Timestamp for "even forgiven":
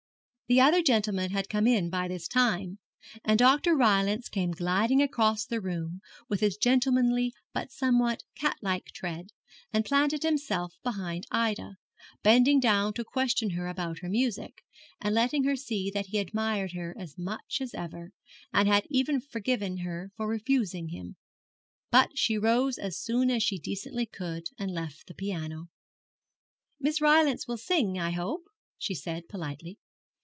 18.89-19.77